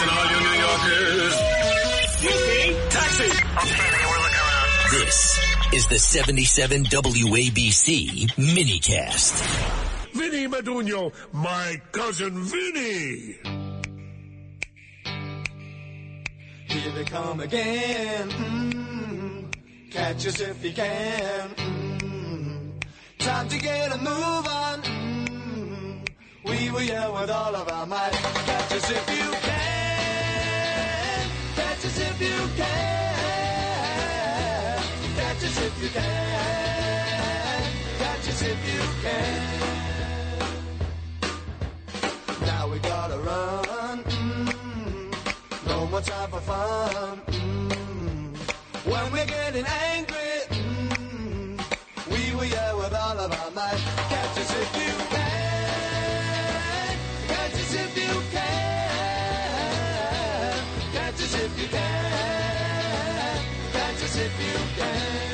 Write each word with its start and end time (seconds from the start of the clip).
Listen, 0.00 0.16
all 0.16 0.30
you 0.30 0.40
New 0.40 0.56
Yorkers. 0.64 1.36
Taxi! 2.88 3.28
This 4.96 5.38
is 5.74 5.86
the 5.88 5.98
77 5.98 6.84
WABC 6.84 8.30
minicast. 8.36 10.14
Vinnie 10.14 10.48
Medugno, 10.48 11.12
my 11.34 11.82
cousin 11.92 12.32
Vinny. 12.44 13.36
Here 16.66 16.92
they 16.94 17.04
come 17.04 17.40
again. 17.40 18.30
Mm, 18.30 19.52
catch 19.90 20.26
us 20.26 20.40
if 20.40 20.64
you 20.64 20.72
can. 20.72 21.48
Mm, 21.50 22.82
time 23.18 23.48
to 23.48 23.58
get 23.58 23.92
a 23.92 23.98
move 23.98 24.46
on. 24.46 24.82
Mm, 24.82 26.08
we 26.46 26.70
will 26.70 26.82
yell 26.82 27.12
with 27.20 27.30
all 27.30 27.54
of 27.54 27.68
our 27.68 27.84
might. 27.86 28.12
Catch 28.12 28.72
us 28.72 28.90
if 28.90 29.10
you 29.10 29.30
can. 29.40 29.59
Catch 37.98 38.28
us 38.28 38.42
if 38.42 38.58
you 38.72 38.80
can. 39.02 39.40
Now 42.46 42.68
we 42.68 42.78
gotta 42.78 43.18
run. 43.18 44.04
Mm, 44.04 44.54
no 45.66 45.86
more 45.86 46.00
time 46.00 46.30
for 46.30 46.40
fun. 46.40 47.20
Mm. 47.26 48.36
When 48.86 49.12
we're 49.12 49.26
getting 49.26 49.66
angry, 49.66 50.46
mm, 50.50 51.60
we 52.10 52.34
with 52.36 52.94
all 52.94 53.18
of 53.18 53.32
our 53.32 53.50
might. 53.50 53.80
Catch 54.10 54.38
us 54.38 54.52
if 54.62 54.76
you 54.76 54.92
can. 55.10 56.96
Catch 57.26 57.54
us 57.54 57.74
if 57.74 57.96
you 57.96 58.22
can. 58.30 58.90
Catch 60.92 61.14
us 61.14 61.34
if 61.34 61.60
you 61.60 61.68
can. 61.68 63.38
Catch 63.72 64.02
us 64.04 64.16
if 64.16 64.34
you 64.40 64.56
can. 64.76 65.29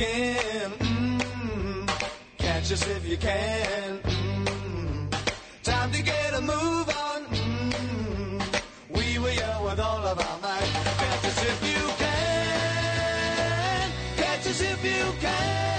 They 0.00 0.34
come 0.34 0.70
again. 0.70 0.70
Mm, 0.78 1.88
catch 2.38 2.72
us 2.72 2.86
if 2.88 3.08
you 3.08 3.16
can. 3.16 3.98
Mm, 3.98 5.10
time 5.62 5.92
to 5.92 6.02
get 6.02 6.34
a 6.34 6.40
move 6.40 6.88
on. 6.88 7.24
Mm, 7.26 8.62
we 8.90 9.18
will 9.18 9.32
yell 9.32 9.64
with 9.64 9.80
all 9.80 10.06
of 10.06 10.18
our 10.18 10.40
might. 10.40 10.70
Catch 10.98 11.24
us 11.24 11.42
if 11.42 11.62
you 11.72 11.88
can. 11.98 13.90
Catch 14.16 14.46
us 14.46 14.60
if 14.60 14.84
you 14.84 15.12
can. 15.20 15.69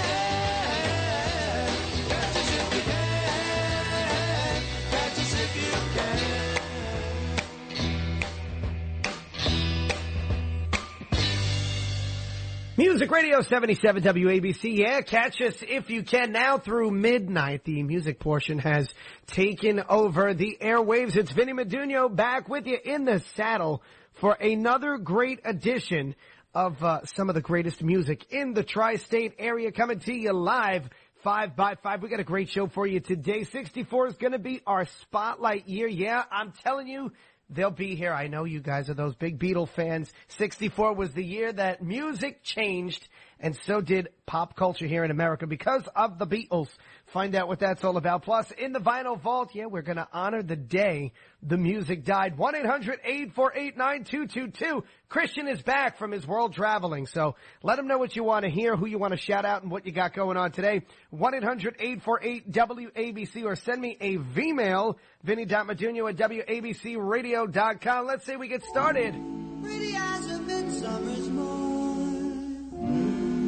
Music 12.92 13.10
Radio 13.10 13.40
77 13.40 14.02
WABC. 14.02 14.76
Yeah, 14.76 15.00
catch 15.00 15.40
us 15.40 15.54
if 15.62 15.88
you 15.88 16.02
can 16.02 16.30
now 16.30 16.58
through 16.58 16.90
midnight. 16.90 17.64
The 17.64 17.82
music 17.82 18.20
portion 18.20 18.58
has 18.58 18.86
taken 19.26 19.82
over 19.88 20.34
the 20.34 20.58
airwaves. 20.60 21.16
It's 21.16 21.32
Vinnie 21.32 21.54
Medugno 21.54 22.14
back 22.14 22.50
with 22.50 22.66
you 22.66 22.76
in 22.84 23.06
the 23.06 23.20
saddle 23.34 23.82
for 24.20 24.34
another 24.34 24.98
great 24.98 25.40
edition 25.42 26.14
of 26.52 26.84
uh, 26.84 27.06
some 27.06 27.30
of 27.30 27.34
the 27.34 27.40
greatest 27.40 27.82
music 27.82 28.30
in 28.30 28.52
the 28.52 28.62
tri-state 28.62 29.36
area 29.38 29.72
coming 29.72 30.00
to 30.00 30.12
you 30.12 30.34
live. 30.34 30.86
Five 31.24 31.56
by 31.56 31.76
five. 31.76 32.02
We 32.02 32.10
got 32.10 32.20
a 32.20 32.24
great 32.24 32.50
show 32.50 32.66
for 32.66 32.86
you 32.86 33.00
today. 33.00 33.44
64 33.44 34.08
is 34.08 34.16
going 34.16 34.32
to 34.32 34.38
be 34.38 34.60
our 34.66 34.84
spotlight 35.00 35.66
year. 35.66 35.86
Yeah, 35.88 36.24
I'm 36.30 36.52
telling 36.62 36.88
you, 36.88 37.10
They'll 37.52 37.70
be 37.70 37.94
here. 37.94 38.12
I 38.12 38.28
know 38.28 38.44
you 38.44 38.60
guys 38.60 38.88
are 38.88 38.94
those 38.94 39.14
big 39.14 39.38
Beatle 39.38 39.68
fans. 39.68 40.10
64 40.28 40.94
was 40.94 41.12
the 41.12 41.24
year 41.24 41.52
that 41.52 41.82
music 41.82 42.42
changed 42.42 43.06
and 43.42 43.58
so 43.66 43.80
did 43.80 44.10
pop 44.24 44.54
culture 44.56 44.86
here 44.86 45.02
in 45.04 45.10
America 45.10 45.48
because 45.48 45.82
of 45.94 46.18
the 46.18 46.26
Beatles. 46.26 46.68
Find 47.06 47.34
out 47.34 47.48
what 47.48 47.58
that's 47.58 47.82
all 47.82 47.96
about. 47.96 48.22
Plus, 48.22 48.52
in 48.52 48.72
the 48.72 48.78
vinyl 48.78 49.20
vault, 49.20 49.50
yeah, 49.52 49.66
we're 49.66 49.82
going 49.82 49.96
to 49.96 50.06
honor 50.12 50.42
the 50.42 50.54
day 50.56 51.12
the 51.42 51.58
music 51.58 52.04
died. 52.04 52.36
1-800-848-9222. 52.36 54.84
Christian 55.08 55.48
is 55.48 55.60
back 55.60 55.98
from 55.98 56.12
his 56.12 56.24
world 56.24 56.54
traveling. 56.54 57.06
So 57.06 57.34
let 57.62 57.80
him 57.80 57.88
know 57.88 57.98
what 57.98 58.14
you 58.14 58.22
want 58.22 58.44
to 58.44 58.50
hear, 58.50 58.76
who 58.76 58.86
you 58.86 58.98
want 58.98 59.10
to 59.10 59.18
shout 59.18 59.44
out, 59.44 59.62
and 59.62 59.72
what 59.72 59.84
you 59.84 59.92
got 59.92 60.14
going 60.14 60.36
on 60.36 60.52
today. 60.52 60.82
1-800-848-WABC 61.12 63.44
or 63.44 63.56
send 63.56 63.82
me 63.82 63.96
a 64.00 64.14
V-mail, 64.16 64.98
Vinnie.Medugno 65.24 66.08
at 66.08 66.16
WABCRadio.com. 66.16 68.06
Let's 68.06 68.24
say 68.24 68.36
we 68.36 68.46
get 68.46 68.62
started. 68.62 69.16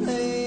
Pretty 0.05 0.44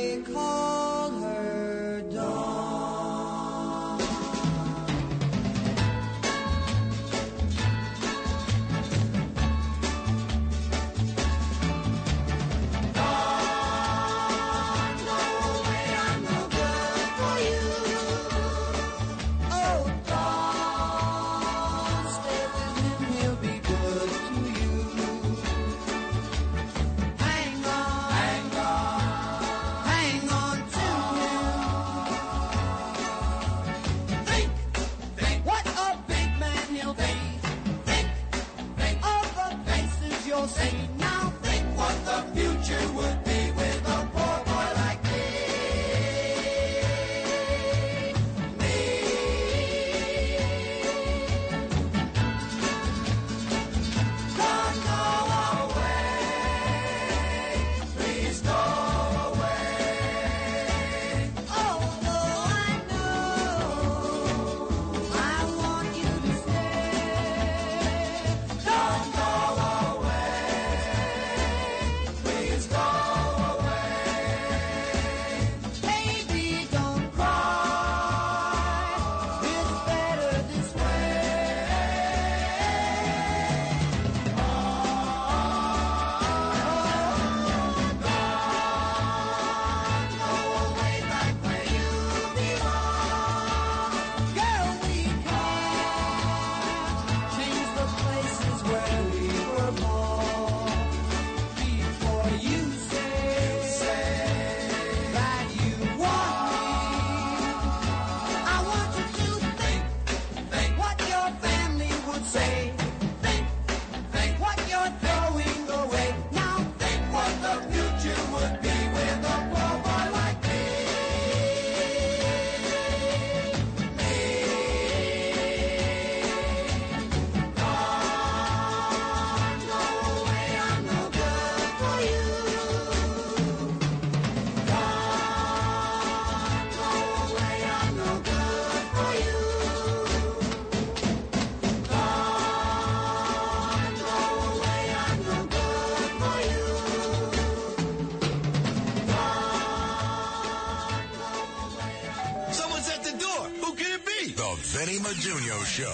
Medugno 155.49 155.65
Show. 155.65 155.89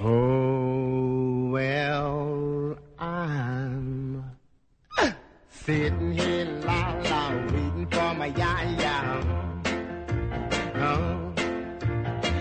Oh, 0.00 1.50
well, 1.50 2.78
I'm 2.98 4.24
sitting 5.50 6.12
here, 6.12 6.46
la 6.64 6.94
la, 7.04 7.28
waiting 7.28 7.86
for 7.90 8.14
my 8.14 8.26
ya 8.26 8.62
ya. 8.78 9.22
Oh, 10.76 11.32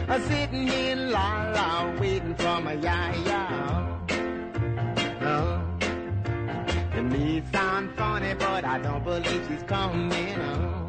I'm 0.07 0.21
sitting 0.24 0.68
here, 0.68 0.95
la 0.95 1.51
la, 1.51 2.00
waiting 2.00 2.36
for 2.36 2.62
my 2.62 2.74
ya 2.74 3.12
ya. 3.25 3.48
Oh, 5.21 5.62
it 6.98 7.03
may 7.03 7.44
sound 7.51 7.91
funny, 7.98 8.33
but 8.36 8.63
I 8.63 8.80
don't 8.80 9.03
believe 9.03 9.45
she's 9.50 9.63
coming. 9.63 10.39
Oh. 10.39 10.85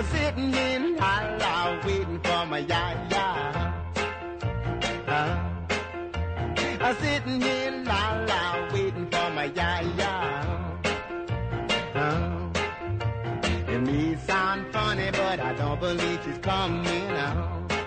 Sitting 0.00 0.54
in 0.54 0.96
la 0.96 1.78
waiting 1.84 2.18
for 2.20 2.46
my 2.46 2.58
ya 2.58 2.94
ya. 3.10 3.26
Uh, 5.06 6.94
sitting 6.94 7.42
in 7.42 7.84
la 7.84 8.16
waiting 8.72 9.06
for 9.10 9.30
my 9.36 9.44
ya 9.54 9.80
ya. 10.00 10.12
Uh, 11.94 12.48
it 13.68 13.80
may 13.82 14.16
sound 14.16 14.72
funny, 14.72 15.10
but 15.10 15.40
I 15.40 15.52
don't 15.54 15.78
believe 15.78 16.20
she's 16.24 16.38
coming 16.38 17.10
out. 17.10 17.81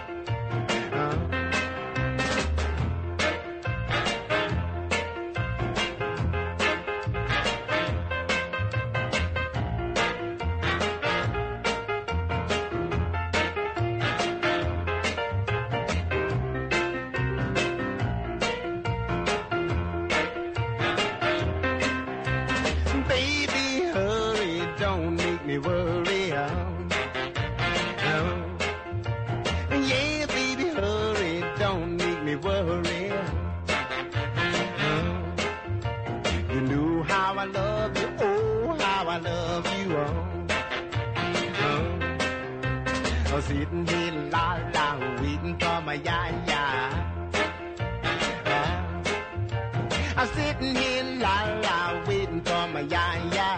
Sitting 50.60 50.75
here, 50.75 51.04
la 51.19 51.60
la, 51.62 52.07
waiting 52.07 52.42
for 52.42 52.68
my 52.68 52.81
ya 52.81 53.16
ya. 53.34 53.50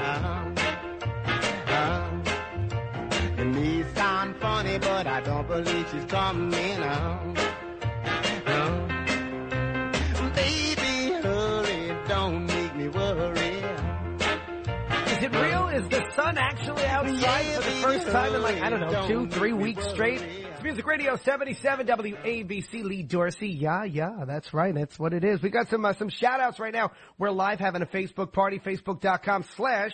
Uh, 1.68 2.10
it 3.38 3.46
may 3.46 3.84
sound 3.96 4.36
funny, 4.38 4.78
but 4.80 5.08
I 5.08 5.22
don't 5.22 5.48
believe 5.48 5.88
she's 5.92 6.06
coming 6.06 6.84
out. 6.84 7.38
Uh, 8.46 8.80
baby, 10.36 11.14
hurry, 11.24 11.96
don't 12.08 12.46
make 12.46 12.76
me 12.76 12.88
worry. 12.90 13.47
It 15.28 15.38
real? 15.42 15.68
Is 15.68 15.90
the 15.90 16.10
sun 16.16 16.38
actually 16.38 16.86
outside 16.86 17.46
for 17.48 17.70
the 17.70 17.76
first 17.82 18.08
time 18.08 18.34
in 18.34 18.42
like, 18.42 18.62
I 18.62 18.70
don't 18.70 18.80
know, 18.80 19.08
two, 19.08 19.28
three 19.28 19.52
weeks 19.52 19.86
straight? 19.90 20.22
It's 20.22 20.64
Music 20.64 20.86
Radio 20.86 21.18
77 21.18 21.86
WABC 21.86 22.84
Lee 22.86 23.04
Dorsey. 23.04 23.50
Yeah, 23.50 23.84
yeah, 23.84 24.24
that's 24.26 24.54
right. 24.54 24.74
That's 24.74 24.98
what 24.98 25.14
it 25.14 25.26
is. 25.26 25.42
We 25.42 25.50
got 25.50 25.68
some, 25.68 25.84
uh, 25.84 25.92
some 25.96 26.08
shout 26.08 26.40
outs 26.40 26.60
right 26.60 26.72
now. 26.72 26.92
We're 27.18 27.32
live 27.32 27.60
having 27.60 27.82
a 27.82 27.86
Facebook 27.86 28.32
party, 28.32 28.60
facebook.com 28.60 29.44
slash 29.58 29.92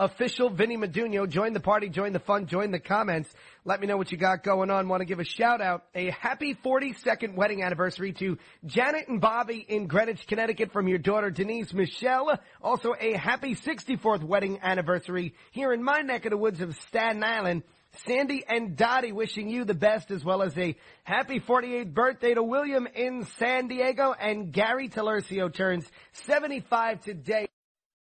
official 0.00 0.48
Vinnie 0.48 0.78
Medugno. 0.78 1.28
Join 1.28 1.52
the 1.52 1.60
party, 1.60 1.90
join 1.90 2.14
the 2.14 2.18
fun, 2.18 2.46
join 2.46 2.70
the 2.70 2.80
comments. 2.80 3.30
Let 3.66 3.80
me 3.80 3.86
know 3.86 3.98
what 3.98 4.10
you 4.10 4.16
got 4.16 4.42
going 4.42 4.70
on. 4.70 4.88
Want 4.88 5.02
to 5.02 5.04
give 5.04 5.20
a 5.20 5.24
shout 5.24 5.60
out, 5.60 5.84
a 5.94 6.10
happy 6.10 6.54
42nd 6.54 7.34
wedding 7.34 7.62
anniversary 7.62 8.14
to 8.14 8.38
Janet 8.64 9.08
and 9.08 9.20
Bobby 9.20 9.64
in 9.68 9.86
Greenwich, 9.86 10.26
Connecticut 10.26 10.72
from 10.72 10.88
your 10.88 10.98
daughter 10.98 11.30
Denise 11.30 11.74
Michelle. 11.74 12.40
Also 12.62 12.94
a 12.98 13.12
happy 13.12 13.54
64th 13.54 14.24
wedding 14.24 14.58
anniversary 14.62 15.34
here 15.50 15.70
in 15.72 15.84
my 15.84 16.00
neck 16.00 16.24
of 16.24 16.30
the 16.30 16.38
woods 16.38 16.62
of 16.62 16.74
Staten 16.88 17.22
Island. 17.22 17.62
Sandy 18.06 18.42
and 18.48 18.76
Dottie 18.76 19.12
wishing 19.12 19.50
you 19.50 19.64
the 19.64 19.74
best 19.74 20.10
as 20.10 20.24
well 20.24 20.42
as 20.42 20.56
a 20.56 20.76
happy 21.02 21.40
48th 21.40 21.92
birthday 21.92 22.32
to 22.32 22.42
William 22.42 22.86
in 22.94 23.26
San 23.38 23.68
Diego 23.68 24.14
and 24.18 24.50
Gary 24.50 24.88
Talercio 24.88 25.52
turns 25.52 25.84
75 26.12 27.02
today. 27.02 27.49